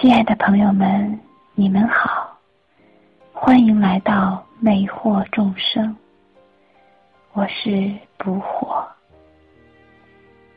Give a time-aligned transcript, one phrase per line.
[0.00, 1.18] 亲爱的朋友们，
[1.56, 2.38] 你们好，
[3.32, 5.96] 欢迎来到魅惑众生。
[7.32, 8.86] 我是不惑。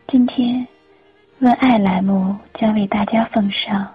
[0.07, 0.67] 今天
[1.39, 3.91] 问爱栏目将为大家奉上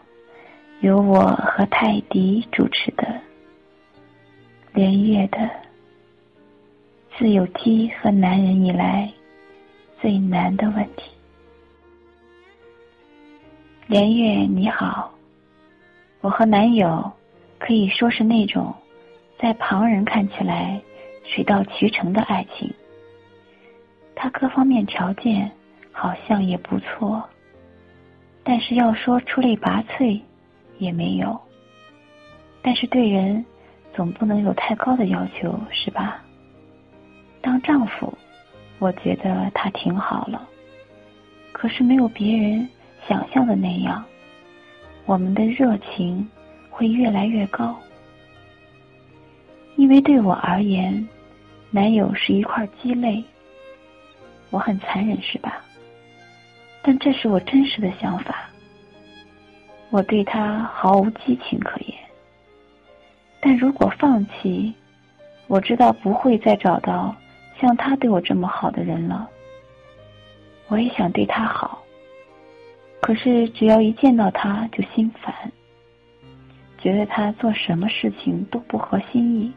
[0.81, 3.07] 由我和泰迪主持的
[4.73, 5.49] 连月的
[7.17, 9.09] 自有基和男人以来
[10.01, 11.05] 最难的问题。
[13.87, 15.13] 连月你好。
[16.27, 17.13] 我和男友
[17.57, 18.75] 可以说是那种
[19.39, 20.83] 在旁人看起来
[21.23, 22.69] 水到渠成的爱情。
[24.17, 25.49] 他各方面条件
[25.93, 27.23] 好像也不错，
[28.43, 30.21] 但是要说出类拔萃
[30.79, 31.41] 也没有。
[32.61, 33.47] 但是对人
[33.95, 36.21] 总不能有太高的要求，是吧？
[37.41, 38.13] 当丈夫，
[38.81, 40.49] 我觉得他挺好了，
[41.53, 42.69] 可是没有别人
[43.07, 44.05] 想象的那样。
[45.07, 46.29] 我们的热情
[46.69, 47.75] 会越来越高，
[49.77, 51.09] 因为对我而言，
[51.71, 53.25] 男友是一块鸡肋。
[54.51, 55.63] 我很残忍，是吧？
[56.83, 58.51] 但这是我真实的想法。
[59.91, 61.97] 我对他毫无激情可言，
[63.41, 64.75] 但如果放弃，
[65.47, 67.15] 我知道不会再找到
[67.61, 69.29] 像他对我这么好的人了。
[70.67, 71.86] 我也想对他好。
[73.07, 75.33] 可是，只要一见到他就心烦，
[76.77, 79.53] 觉得他做什么事情都不合心意。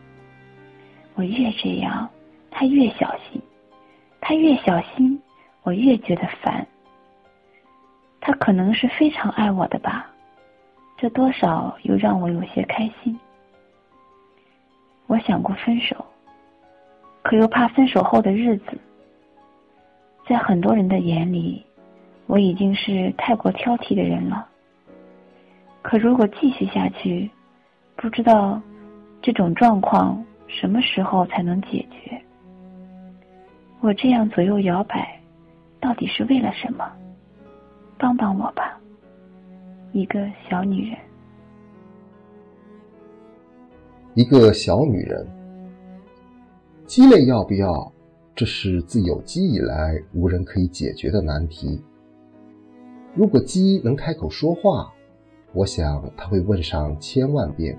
[1.16, 2.08] 我越这样，
[2.52, 3.42] 他越小心；
[4.22, 5.20] 他越小心，
[5.64, 6.68] 我越觉得烦。
[8.22, 10.06] 他可能是非常爱我的吧，
[10.96, 13.20] 这多少又让我有些开心。
[15.08, 16.06] 我想过分手，
[17.24, 18.80] 可又怕分手后的日子，
[20.28, 21.66] 在很多人的眼里。
[22.30, 24.48] 我已经是太过挑剔的人了，
[25.82, 27.28] 可如果继续下去，
[27.96, 28.62] 不知道
[29.20, 32.22] 这种状况什么时候才能解决。
[33.82, 35.20] 我这样左右摇摆，
[35.80, 36.86] 到底是为了什么？
[37.98, 38.80] 帮帮我吧，
[39.92, 41.00] 一个小女人，
[44.14, 45.28] 一个小女人，
[46.86, 47.92] 鸡肋要不要？
[48.36, 51.84] 这是自有鸡以来无人可以解决的难题。
[53.16, 54.94] 如果鸡能开口说话，
[55.54, 57.78] 我想他会问上千万遍：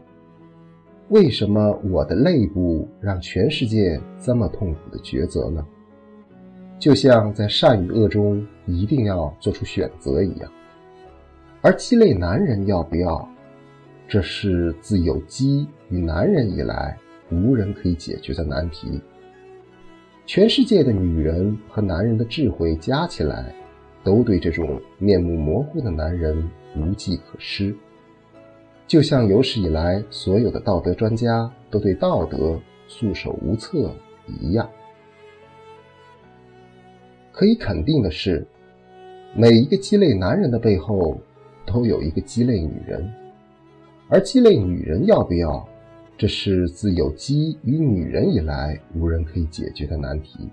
[1.08, 5.64] 为什么我的肋部让全世界这么痛苦的抉择呢？
[6.78, 10.50] 就像在善与恶中一定要做出选择一样。
[11.62, 13.28] 而鸡肋男人要不要？
[14.08, 16.98] 这是自有鸡与男人以来
[17.30, 19.00] 无人可以解决的难题。
[20.26, 23.54] 全世界的女人和男人的智慧加起来。
[24.02, 27.74] 都对这种面目模糊的男人无计可施，
[28.86, 33.94] 就像有史以来所有的道德专家都对道德束手无策
[34.26, 34.68] 一样。
[37.30, 38.46] 可以肯定的是，
[39.36, 41.20] 每一个鸡肋男人的背后
[41.66, 43.12] 都有一个鸡肋女人，
[44.08, 45.66] 而鸡肋女人要不要，
[46.18, 50.48] 这是自有鸡与女人以来无人可以解决的难题。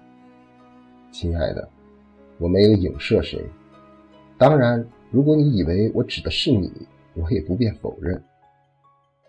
[1.12, 1.68] 亲爱的。
[2.40, 3.44] 我没有影射谁，
[4.38, 6.72] 当然，如果你以为我指的是你，
[7.16, 8.24] 我也不便否认。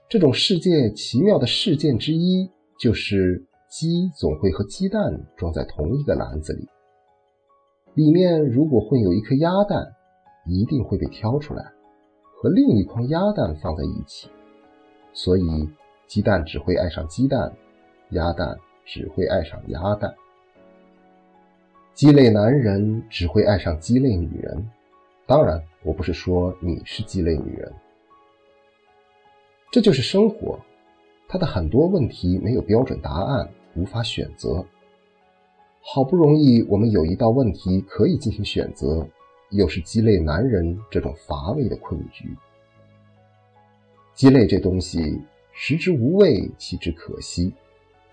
[0.08, 6.68] 这种世界奇妙的事件之一，就是鸡总会和鸡蛋装在同一个篮子里，
[7.94, 9.94] 里面如果混有一颗鸭蛋，
[10.47, 11.62] 一定会被挑出来，
[12.36, 14.28] 和另一筐鸭蛋放在一起，
[15.12, 15.42] 所以
[16.06, 17.52] 鸡蛋只会爱上鸡蛋，
[18.10, 20.14] 鸭蛋只会爱上鸭蛋。
[21.98, 24.70] 鸡肋男人只会爱上鸡肋女人，
[25.26, 27.72] 当然，我不是说你是鸡肋女人。
[29.72, 30.60] 这就是生活，
[31.26, 34.64] 它的很多问题没有标准答案，无法选择。
[35.81, 39.04] 好不容易我们有一道问题可以进行选择，
[39.50, 42.33] 又是鸡肋男人这种乏味的困局。
[44.15, 45.21] 鸡肋这东西，
[45.53, 47.53] 食之无味，弃之可惜。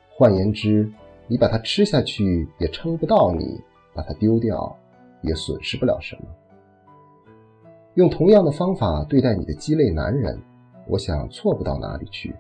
[0.10, 0.92] 换言之，
[1.28, 3.62] 你把它吃下去，也撑不到你。
[3.96, 4.78] 把它丢掉，
[5.22, 6.22] 也损失不了什么。
[7.96, 10.38] 用同样的方法对待你的鸡肋男人，
[10.86, 12.36] 我想错不到哪里去。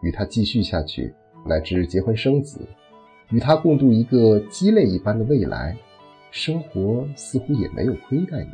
[0.00, 1.12] 与他继续下去，
[1.44, 2.60] 乃至结婚生子，
[3.30, 5.76] 与他共度一个鸡肋一般的未来，
[6.30, 8.52] 生活似乎也没有亏待你。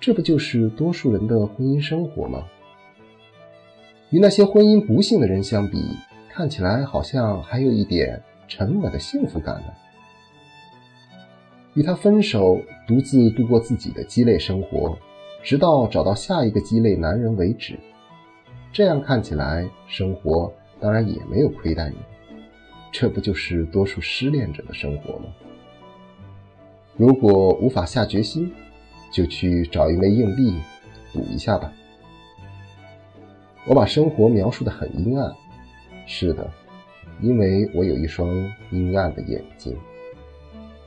[0.00, 2.42] 这不就是多数人的婚姻生活吗？
[4.10, 5.78] 与那些婚姻不幸的人相比，
[6.28, 9.72] 看起来好像还有一点沉稳的幸福感呢。
[11.74, 14.98] 与他分手，独自度过自己的鸡肋生活，
[15.42, 17.78] 直到找到下一个鸡肋男人为止。
[18.72, 21.96] 这样看起来，生活当然也没有亏待你。
[22.90, 25.26] 这不就是多数失恋者的生活吗？
[26.94, 28.52] 如果无法下决心，
[29.10, 30.58] 就去找一枚硬币
[31.12, 31.72] 赌一下吧。
[33.64, 35.32] 我把生活描述的很阴暗，
[36.06, 36.50] 是的，
[37.22, 38.28] 因为我有一双
[38.70, 39.74] 阴暗的眼睛。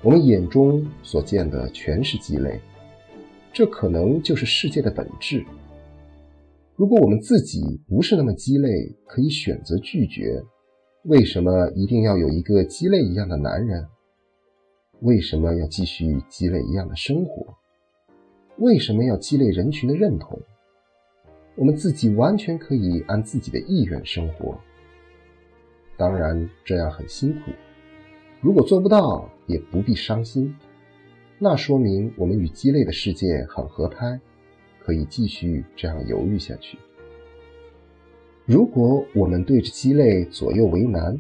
[0.06, 2.62] 我们眼中所见的全是鸡肋，
[3.52, 5.44] 这可能就是世界的本质。
[6.76, 10.44] 如果我们自己不是那么鸡肋，可以选择拒绝。
[11.06, 13.84] 为什么一定要有一个鸡肋一样的男人？
[15.00, 17.56] 为什么要继续鸡肋一样的生活？
[18.58, 20.40] 为什么要鸡肋人群的认同？
[21.56, 24.56] 我们自己完全可以按自己的意愿生活。
[25.98, 27.52] 当然，这样很辛苦。
[28.42, 30.56] 如果做不到，也不必伤心。
[31.40, 34.20] 那说明我们与鸡肋的世界很合拍，
[34.80, 36.78] 可以继续这样犹豫下去。
[38.46, 41.20] 如果我们对着鸡肋左右为难，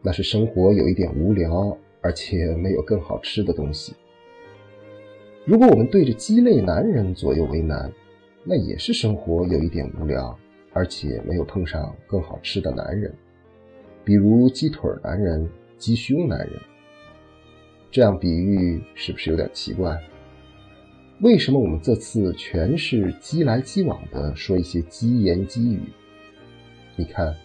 [0.00, 3.94] 那是生活有一点无聊，而且没有更好吃的东西。
[5.44, 7.92] 如果我们对着鸡肋男人左右为难，
[8.44, 10.38] 那也是生活有一点无聊，
[10.72, 13.12] 而且没有碰上更好吃的男人，
[14.04, 15.48] 比如鸡腿男人、
[15.84, 16.58] 鸡胸男人。
[17.90, 20.02] 这样比喻是不是有点奇怪？
[21.20, 25.82] 为什么我们这次全是鸡来鸡往的说一些鸡言鸡语？
[26.96, 27.36] 你看，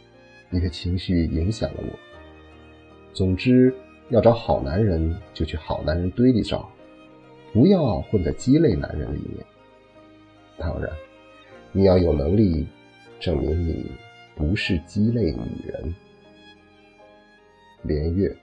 [0.50, 2.00] 你的情绪影响了我。
[3.14, 3.76] 总之，
[4.08, 6.72] 要找好男人，就去好男人堆里找，
[7.52, 9.46] 不要混在鸡肋男人里面。
[10.58, 10.90] 当然，
[11.74, 12.66] 你要有能力
[13.20, 13.92] 证明你
[14.34, 15.94] 不是鸡肋女人。
[17.84, 18.36] 连月。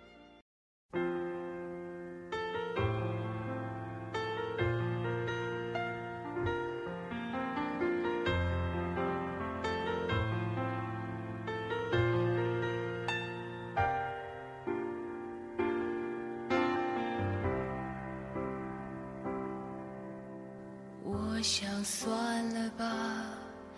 [21.09, 22.85] 我想算了吧，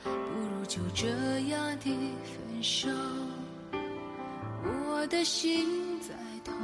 [0.02, 1.08] 不如就这
[1.48, 1.90] 样的
[2.22, 2.88] 分手。
[5.08, 6.12] 我的心在
[6.44, 6.54] 痛，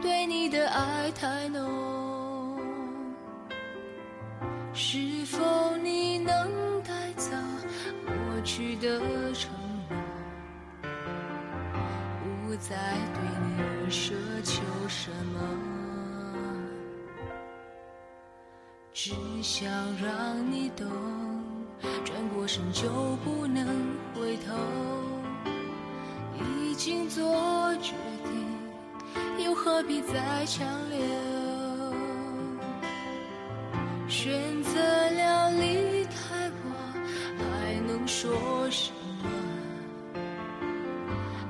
[0.00, 2.58] 对你的爱太浓。
[4.72, 4.96] 是
[5.26, 7.36] 否你能带走
[8.06, 8.98] 过去的
[9.34, 9.50] 承
[9.90, 9.98] 诺，
[12.46, 12.74] 不再
[13.12, 15.38] 对你奢求什么？
[18.94, 19.12] 只
[19.42, 19.70] 想
[20.02, 20.88] 让你懂，
[22.02, 22.88] 转过身就
[23.22, 23.66] 不能
[24.14, 25.11] 回头。
[26.82, 27.22] 已经做
[27.80, 27.94] 决
[28.24, 30.98] 定，又何必再强留？
[34.08, 36.74] 选择了离开我，
[37.38, 38.90] 还能说什
[39.22, 39.30] 么？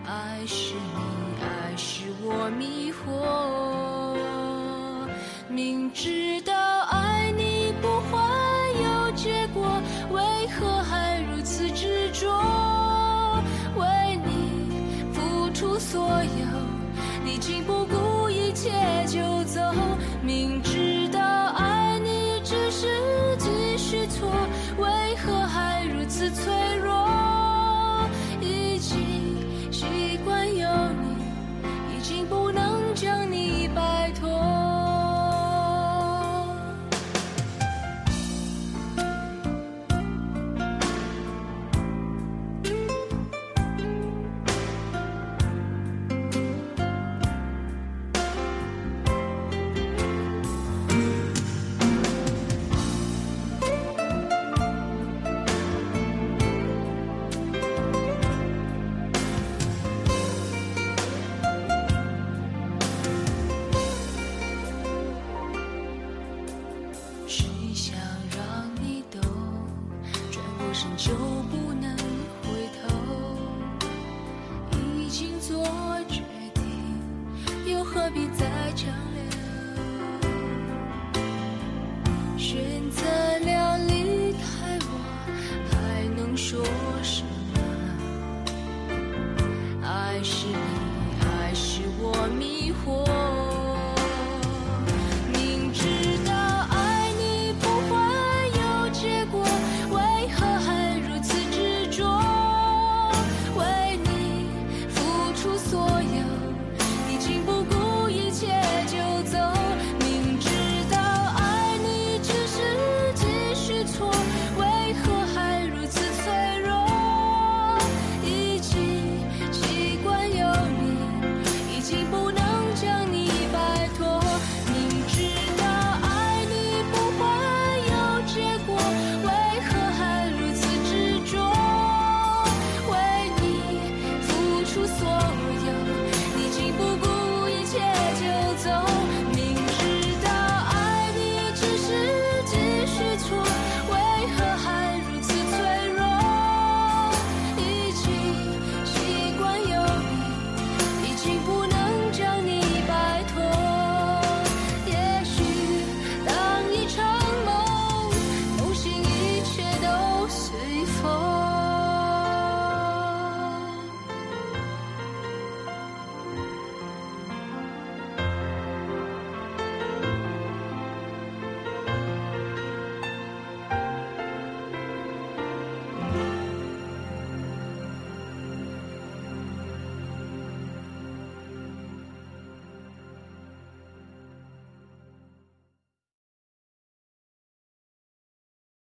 [0.06, 3.00] 爱是你，爱是我迷惑，
[5.48, 6.51] 明知道。